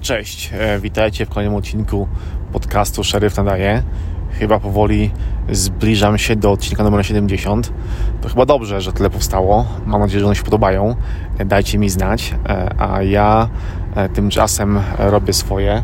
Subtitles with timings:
[0.00, 2.08] Cześć, e, witajcie w kolejnym odcinku
[2.52, 3.82] podcastu Szeryf Nadaje.
[4.38, 5.10] Chyba powoli
[5.50, 7.72] zbliżam się do odcinka numer 70.
[8.22, 9.66] To chyba dobrze, że tyle powstało.
[9.86, 10.96] Mam nadzieję, że one się podobają.
[11.38, 12.34] E, dajcie mi znać.
[12.48, 13.48] E, a ja
[14.14, 15.82] tymczasem robię swoje.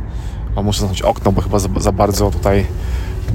[0.64, 2.66] Muszę zamknąć okno, bo chyba za, bardzo tutaj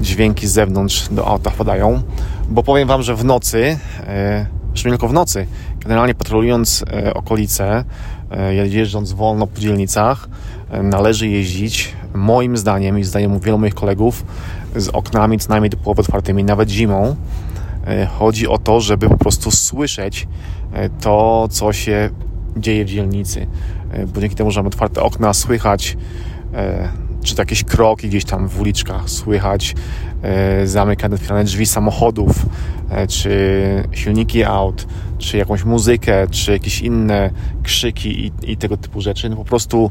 [0.00, 2.02] dźwięki z zewnątrz do auta wpadają.
[2.48, 5.46] Bo powiem Wam, że w nocy, zresztą nie tylko w nocy,
[5.80, 6.84] generalnie patrolując
[7.14, 7.84] okolice,
[8.68, 10.28] jeżdżąc wolno po dzielnicach,
[10.82, 14.24] należy jeździć, moim zdaniem i zdaniem wielu moich kolegów,
[14.76, 17.16] z oknami co najmniej do połowy otwartymi, nawet zimą.
[17.86, 20.28] E, chodzi o to, żeby po prostu słyszeć
[20.72, 22.10] e, to, co się
[22.56, 23.46] dzieje w dzielnicy.
[23.90, 25.96] E, bo dzięki temu, że mamy otwarte okna, słychać
[27.22, 29.74] czy to jakieś kroki gdzieś tam w uliczkach, słychać
[30.64, 32.46] zamykane, otwierane drzwi samochodów,
[33.08, 34.86] czy silniki aut,
[35.18, 37.30] czy jakąś muzykę, czy jakieś inne
[37.62, 39.28] krzyki i, i tego typu rzeczy.
[39.28, 39.90] No po prostu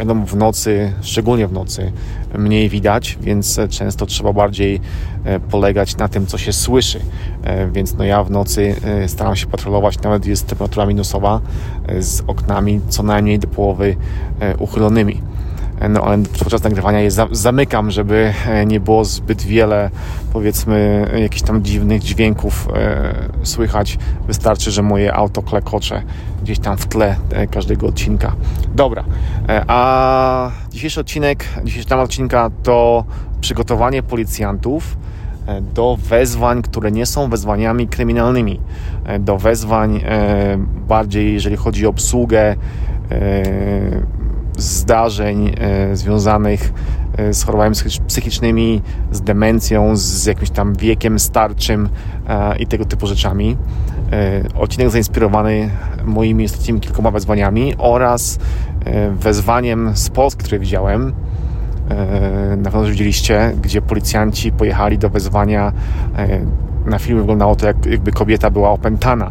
[0.00, 1.92] wiadomo, w nocy, szczególnie w nocy,
[2.38, 4.80] mniej widać, więc często trzeba bardziej
[5.24, 7.00] e, polegać na tym, co się słyszy.
[7.44, 11.40] E, więc no ja w nocy e, staram się patrolować, nawet jest temperatura minusowa,
[12.00, 13.96] z oknami co najmniej do połowy
[14.58, 15.22] uchylonymi
[15.88, 19.90] no ale podczas nagrywania je zamykam, żeby e, nie było zbyt wiele,
[20.32, 23.98] powiedzmy, jakichś tam dziwnych dźwięków e, słychać.
[24.26, 26.02] Wystarczy, że moje auto klekocze
[26.42, 28.32] gdzieś tam w tle e, każdego odcinka.
[28.74, 29.04] Dobra,
[29.66, 33.04] a dzisiejszy odcinek, dzisiejszy temat odcinka to
[33.40, 34.96] przygotowanie policjantów
[35.74, 38.60] do wezwań, które nie są wezwaniami kryminalnymi,
[39.20, 40.00] do wezwań
[40.88, 42.56] bardziej, jeżeli chodzi o obsługę
[44.60, 46.72] zdarzeń e, związanych
[47.16, 47.74] e, z chorobami
[48.06, 51.88] psychicznymi, z demencją, z jakimś tam wiekiem starczym
[52.28, 53.56] e, i tego typu rzeczami.
[54.54, 55.70] Odcinek zainspirowany
[56.04, 58.38] moimi ostatnimi kilkoma wezwaniami oraz
[59.10, 61.12] wezwaniem z Polski, które widziałem.
[62.56, 65.72] Na pewno widzieliście, gdzie policjanci pojechali do wezwania.
[66.86, 69.30] Na filmie wyglądało to, jak, jakby kobieta była opętana.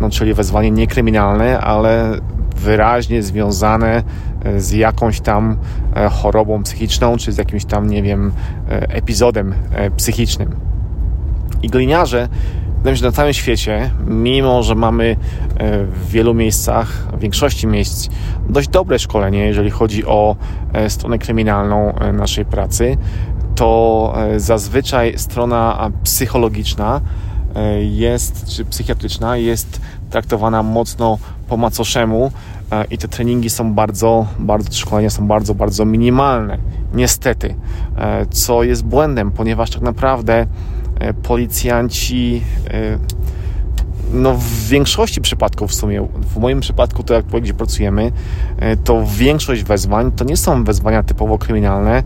[0.00, 2.20] No, czyli wezwanie niekryminalne, ale
[2.56, 4.02] wyraźnie związane
[4.44, 5.56] e, z jakąś tam
[5.96, 8.32] e, chorobą psychiczną, czy z jakimś tam, nie wiem,
[8.68, 9.54] e, epizodem
[9.96, 10.56] psychicznym.
[11.62, 12.28] I gliniarze,
[12.78, 15.16] wydaje się, na całym świecie, mimo że mamy
[16.04, 18.08] w wielu miejscach, w większości miejsc,
[18.48, 20.36] dość dobre szkolenie, jeżeli chodzi o
[20.88, 22.96] stronę kryminalną naszej pracy,
[23.54, 27.00] to zazwyczaj strona psychologiczna
[27.80, 29.80] jest, czy psychiatryczna jest
[30.10, 31.18] traktowana mocno
[31.48, 32.30] po macoszemu
[32.72, 36.58] e, i te treningi są bardzo, bardzo, szkolenia są bardzo, bardzo minimalne.
[36.94, 37.54] Niestety,
[37.96, 40.46] e, co jest błędem, ponieważ tak naprawdę
[41.00, 42.42] e, policjanci
[44.12, 48.12] no w większości przypadków w sumie, w moim przypadku to jak gdzie pracujemy,
[48.84, 52.02] to większość wezwań to nie są wezwania typowo kryminalne.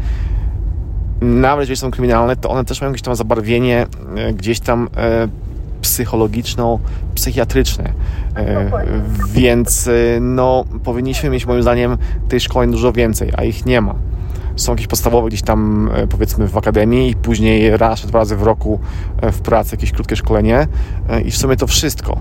[1.21, 3.87] Nawet jeżeli są kryminalne, to one też mają jakieś tam zabarwienie
[4.35, 4.89] gdzieś tam
[5.83, 7.93] psychologiczno-psychiatryczne.
[8.37, 8.71] E,
[9.33, 11.99] więc e, no, powinniśmy mieć moim zdaniem
[12.29, 13.95] tej szkoleń dużo więcej, a ich nie ma.
[14.57, 18.43] Są jakieś podstawowe gdzieś tam e, powiedzmy w akademii i później raz, dwa razy w
[18.43, 18.81] roku
[19.23, 20.67] w pracy jakieś krótkie szkolenie
[21.25, 22.19] i w sumie to wszystko.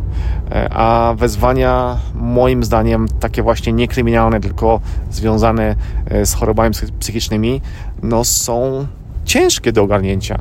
[0.69, 4.81] A wezwania moim zdaniem takie właśnie niekryminalne, tylko
[5.11, 5.75] związane
[6.23, 7.61] z chorobami psychicznymi,
[8.03, 8.87] no są
[9.29, 10.39] ciężkie do ogarnięcia.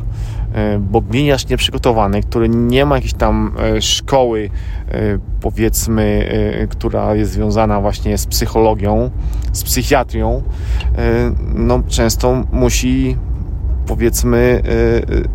[0.54, 4.50] E, bo gliniarz nieprzygotowany, który nie ma jakiejś tam e, szkoły,
[4.88, 6.28] e, powiedzmy,
[6.70, 9.10] która jest związana właśnie z psychologią,
[9.52, 10.42] z psychiatrią,
[11.54, 13.16] no często musi
[13.86, 14.62] powiedzmy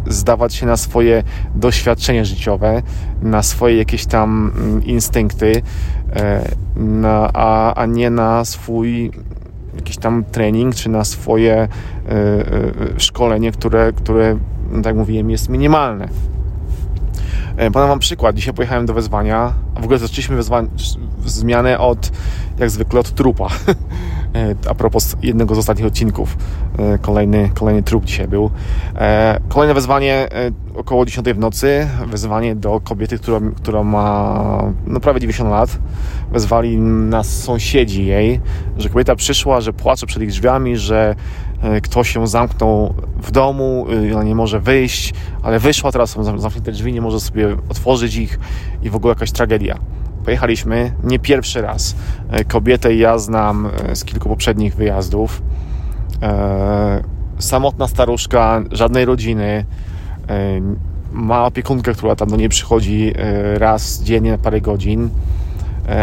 [0.07, 1.23] zdawać się na swoje
[1.55, 2.81] doświadczenie życiowe,
[3.21, 5.61] na swoje jakieś tam mm, instynkty,
[6.75, 9.11] na, a, a nie na swój
[9.75, 11.67] jakiś tam trening, czy na swoje
[12.97, 14.37] szkolenie, które, które
[14.71, 16.07] no tak jak mówiłem, jest minimalne.
[17.57, 18.35] E, podam Wam przykład.
[18.35, 20.67] Dzisiaj pojechałem do wezwania, a w ogóle zaczęliśmy wezwanie,
[21.25, 22.11] zmianę od,
[22.59, 23.47] jak zwykle, od trupa.
[24.35, 26.37] E, a propos jednego z ostatnich odcinków.
[26.79, 28.49] E, kolejny, kolejny trup dzisiaj był.
[29.49, 30.27] Kolejne wezwanie
[30.75, 31.87] około 10 w nocy.
[32.07, 35.79] Wezwanie do kobiety, która, która ma no, prawie 90 lat.
[36.31, 38.41] Wezwali nas sąsiedzi jej,
[38.77, 41.15] że kobieta przyszła, że płacze przed ich drzwiami, że
[41.63, 45.13] E, ktoś ją zamknął w domu, ona nie może wyjść,
[45.43, 48.39] ale wyszła, teraz są zamknięte drzwi, nie może sobie otworzyć ich
[48.83, 49.79] i w ogóle jakaś tragedia.
[50.25, 51.95] Pojechaliśmy nie pierwszy raz.
[52.31, 55.41] E, kobietę ja znam e, z kilku poprzednich wyjazdów.
[57.39, 59.65] Samotna staruszka, żadnej rodziny.
[61.11, 63.13] Ma opiekunkę, która tam do niej przychodzi
[63.53, 65.09] raz dziennie na parę godzin.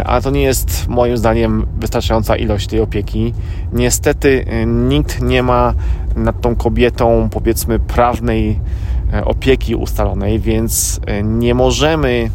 [0.05, 3.33] ale to nie jest moim zdaniem wystarczająca ilość tej opieki.
[3.73, 5.73] Niestety nikt nie ma
[6.15, 8.59] nad tą kobietą powiedzmy prawnej
[9.23, 12.29] opieki ustalonej, więc nie możemy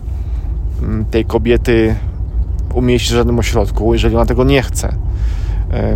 [1.10, 1.94] tej kobiety
[2.74, 4.94] umieścić w żadnym ośrodku, jeżeli ona tego nie chce.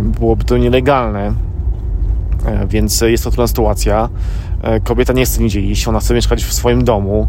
[0.01, 1.33] Byłoby to nielegalne
[2.45, 4.09] E, więc jest to trudna sytuacja.
[4.61, 7.27] E, kobieta nie chce nigdzie iść, ona chce mieszkać w swoim domu.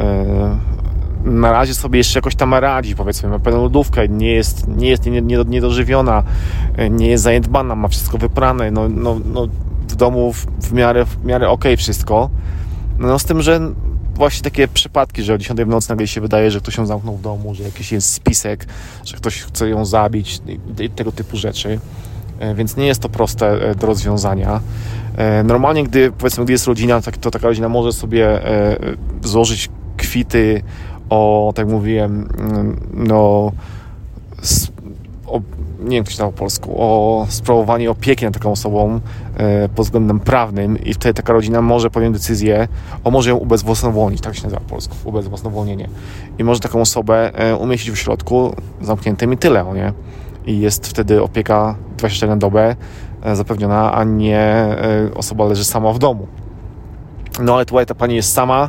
[0.00, 0.78] E,
[1.24, 5.06] na razie sobie jeszcze jakoś tam radzi, powiedzmy, ma pełną lodówkę, nie jest, nie jest
[5.46, 6.22] niedożywiona,
[6.90, 9.46] nie jest zaniedbana, ma wszystko wyprane, no, no, no
[9.88, 12.30] w domu w, w miarę, w miarę okej okay wszystko.
[12.98, 13.60] No z tym, że
[14.18, 17.16] właśnie takie przypadki, że o 10 w nocy nagle się wydaje, że ktoś ją zamknął
[17.16, 18.66] w domu, że jakiś jest spisek,
[19.04, 20.40] że ktoś chce ją zabić
[20.96, 21.80] tego typu rzeczy.
[22.38, 24.60] E, więc nie jest to proste e, do rozwiązania.
[25.16, 28.40] E, normalnie, gdy powiedzmy, gdy jest rodzina, tak, to taka rodzina może sobie
[29.22, 30.62] złożyć kwity
[31.10, 33.52] o, tak mówiłem, mm, no,
[35.26, 35.40] o,
[35.78, 39.00] nie wiem, jak się po polsku, o sprawowanie opieki nad taką osobą
[39.74, 42.68] pod względem prawnym i wtedy taka rodzina może podjąć decyzję,
[43.04, 45.88] o może ją ubezwłasnowolnić, tak się nazywa po polsku, ubezwłasnowolnienie.
[46.38, 49.92] I może taką osobę umieścić w środku zamkniętym i tyle, nie?
[50.48, 52.76] i jest wtedy opieka 24 na dobę
[53.22, 54.76] e, zapewniona, a nie e,
[55.14, 56.26] osoba leży sama w domu.
[57.40, 58.68] No ale tutaj ta pani jest sama,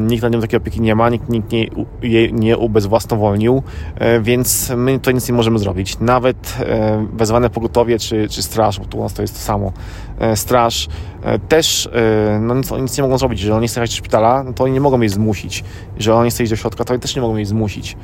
[0.00, 1.66] nikt na nią takiej opieki nie ma, nikt, nikt nie,
[2.02, 3.62] jej nie ubezwłasnowolnił,
[3.98, 5.98] e, więc my to nic nie możemy zrobić.
[6.00, 9.72] Nawet e, wezwane pogotowie czy, czy straż, bo tu u nas to jest to samo,
[10.18, 10.88] e, straż
[11.22, 13.40] e, też e, no, nic, nic, nie mogą zrobić.
[13.40, 15.64] Jeżeli oni chcą jechać do szpitala, no to oni nie mogą jej zmusić.
[15.96, 17.96] Jeżeli oni chcą iść do środka, to oni też nie mogą jej zmusić.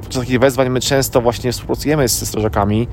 [0.00, 2.88] podczas takich wezwań my często właśnie współpracujemy z strażakami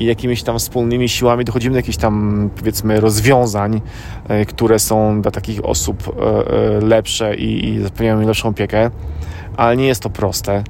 [0.00, 3.80] i jakimiś tam wspólnymi siłami dochodzimy do jakichś tam powiedzmy rozwiązań,
[4.28, 8.90] e, które są dla takich osób e, e, lepsze i, zapewniają im lepszą opiekę,
[9.56, 10.64] ale nie jest to proste.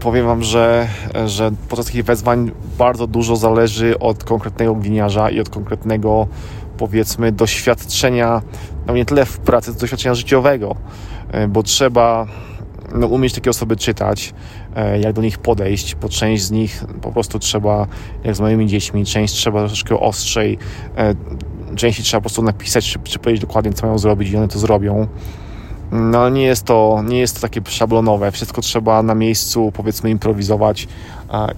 [0.00, 0.88] Powiem Wam, że,
[1.26, 6.26] że podczas takich wezwań bardzo dużo zależy od konkretnego gliniarza i od konkretnego
[6.78, 8.42] powiedzmy doświadczenia,
[8.86, 10.76] no nie tyle w pracy, co doświadczenia życiowego,
[11.48, 12.26] bo trzeba
[12.94, 14.34] no, umieć takie osoby czytać,
[14.76, 17.86] e, jak do nich podejść, bo część z nich po prostu trzeba,
[18.24, 20.58] jak z moimi dziećmi, część trzeba troszeczkę ostrzej,
[20.96, 21.14] e,
[21.76, 24.58] części trzeba po prostu napisać, czy, czy powiedzieć dokładnie, co mają zrobić i one to
[24.58, 25.06] zrobią.
[25.92, 28.30] No ale nie jest to, nie jest to takie szablonowe.
[28.30, 30.88] Wszystko trzeba na miejscu, powiedzmy, improwizować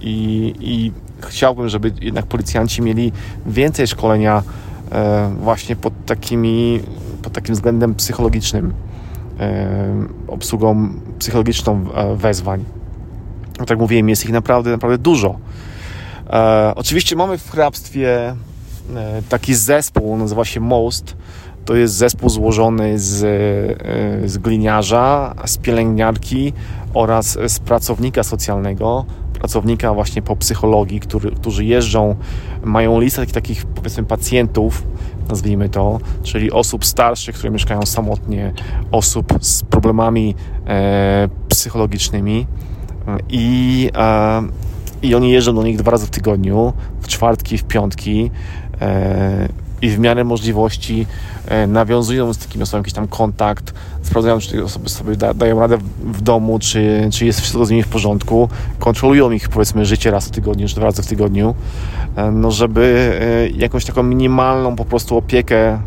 [0.01, 0.91] i, i
[1.27, 3.11] chciałbym, żeby jednak policjanci mieli
[3.45, 4.43] więcej szkolenia
[4.91, 6.79] e, właśnie pod takimi,
[7.21, 8.73] pod takim względem psychologicznym
[10.27, 10.89] obsługą
[11.19, 12.63] psychologiczną e, wezwań.
[13.59, 15.39] No, tak mówiłem, jest ich naprawdę, naprawdę dużo.
[16.29, 18.35] E, oczywiście mamy w hrabstwie
[18.95, 21.15] e, taki zespół, nazywa się MOST.
[21.65, 23.17] To jest zespół złożony z,
[24.31, 26.53] z gliniarza, z pielęgniarki
[26.93, 32.15] oraz z pracownika socjalnego, pracownika właśnie po psychologii, który, którzy jeżdżą,
[32.63, 34.83] mają listę takich, takich powiedzmy pacjentów,
[35.29, 38.53] nazwijmy to, czyli osób starszych, które mieszkają samotnie,
[38.91, 40.35] osób z problemami
[40.67, 42.47] e, psychologicznymi.
[43.29, 44.41] I, e,
[45.01, 48.31] i oni jeżdżą do nich dwa razy w tygodniu, w czwartki, w piątki
[48.81, 49.49] e,
[49.81, 51.05] i w miarę możliwości
[51.47, 55.59] e, nawiązują z takimi osobami jakiś tam kontakt, sprawdzają, czy te osoby sobie da, dają
[55.59, 58.49] radę w domu, czy, czy jest wszystko z nimi w porządku,
[58.79, 61.55] kontrolują ich powiedzmy życie raz w tygodniu, czy dwa razy w tygodniu,
[62.31, 65.79] no żeby e, jakąś taką minimalną po prostu opiekę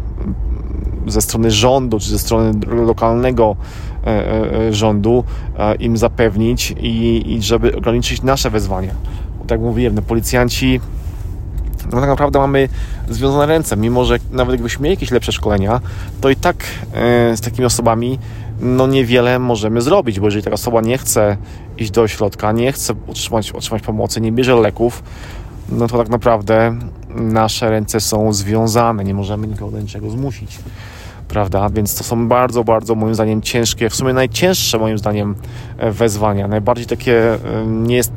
[1.06, 3.56] ze strony rządu, czy ze strony lokalnego
[4.70, 5.24] rządu
[5.78, 8.94] im zapewnić i, i żeby ograniczyć nasze wezwania.
[9.38, 10.80] Bo tak mówiłem, no, policjanci
[11.92, 12.68] no tak naprawdę mamy
[13.08, 15.80] związane ręce, mimo że nawet gdybyśmy mieli jakieś lepsze szkolenia,
[16.20, 16.56] to i tak
[16.94, 18.18] e, z takimi osobami
[18.60, 21.36] no niewiele możemy zrobić, bo jeżeli taka osoba nie chce
[21.78, 25.02] iść do ośrodka, nie chce otrzymać, otrzymać pomocy, nie bierze leków,
[25.68, 26.78] no to tak naprawdę
[27.14, 30.58] nasze ręce są związane, nie możemy nikogo do niczego zmusić.
[31.28, 31.68] Prawda?
[31.70, 35.34] Więc to są bardzo, bardzo moim zdaniem ciężkie, w sumie najcięższe moim zdaniem
[35.78, 37.38] e, wezwania, najbardziej takie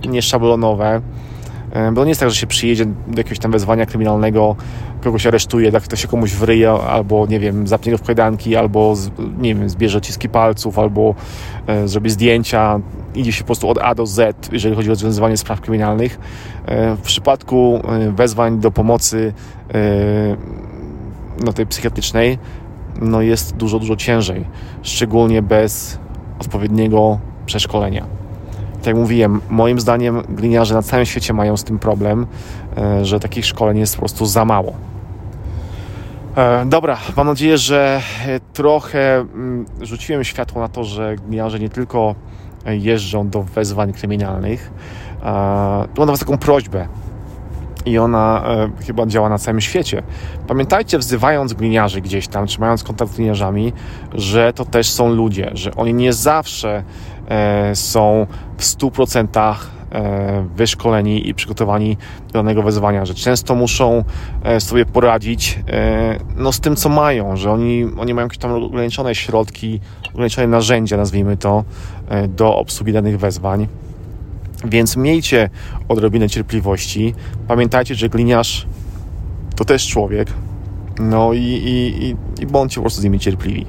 [0.06, 0.94] nieszablonowe.
[0.94, 1.31] Nie
[1.72, 4.56] E, bo nie jest tak, że się przyjedzie do jakiegoś tam wezwania kryminalnego,
[5.02, 8.94] kogoś aresztuje, tak to się komuś wryje, albo nie wiem, zapnie go w kajdanki, albo
[9.38, 11.16] nie wiem, zbierze odciski palców, albo
[11.68, 12.80] e, zrobi zdjęcia.
[13.16, 16.20] Idzie się po prostu od A do Z, jeżeli chodzi o rozwiązywanie spraw kryminalnych.
[16.66, 19.34] E, w przypadku e, wezwań do pomocy
[19.74, 20.38] e,
[21.46, 22.38] no, tej psychiatrycznej
[23.02, 24.46] no, jest dużo, dużo ciężej,
[24.82, 26.00] szczególnie bez
[26.40, 28.21] odpowiedniego przeszkolenia
[28.82, 32.28] tak jak mówiłem, moim zdaniem gliniarze na całym świecie mają z tym problem,
[32.78, 34.74] e, że takich szkoleń jest po prostu za mało.
[36.36, 38.02] E, dobra, mam nadzieję, że
[38.54, 42.16] trochę mm, rzuciłem światło na to, że gliniarze nie tylko
[42.66, 44.72] jeżdżą do wezwań kryminalnych.
[45.94, 46.88] Tu mam do Was taką prośbę
[47.86, 50.04] i ona e, chyba działa na całym świecie.
[50.48, 53.74] Pamiętajcie, wzywając gliniarzy gdzieś tam, czy mając kontakt z gliniarzami,
[54.14, 56.84] że to też są ludzie, że oni nie zawsze e,
[57.74, 59.56] są w 100%
[59.92, 61.98] e, wyszkoleni i przygotowani
[62.28, 64.04] do danego wezwania, że często muszą
[64.44, 68.52] e, sobie poradzić e, no, z tym, co mają, że oni, oni mają jakieś tam
[68.52, 69.80] ograniczone środki,
[70.14, 71.64] ograniczone narzędzia, nazwijmy to,
[72.10, 73.68] e, do obsługi danych wezwań.
[74.66, 75.50] Więc miejcie
[75.88, 77.14] odrobinę cierpliwości.
[77.48, 78.68] Pamiętajcie, że gliniarz
[79.56, 80.28] to też człowiek.
[81.00, 83.66] No i, i, i, i bądźcie po prostu z nimi cierpliwi.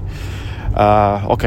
[0.72, 1.42] Uh, ok,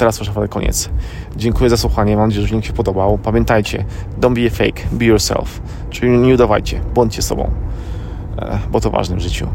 [0.00, 0.90] teraz już naprawdę koniec.
[1.36, 2.16] Dziękuję za słuchanie.
[2.16, 3.18] Mam nadzieję, że film się podobał.
[3.18, 3.84] Pamiętajcie,
[4.20, 5.60] don't be a fake, be yourself.
[5.90, 9.46] Czyli nie udawajcie, bądźcie sobą, uh, bo to ważne w życiu.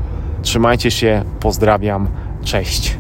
[0.41, 2.07] Trzymajcie się, pozdrawiam,
[2.43, 2.97] cześć.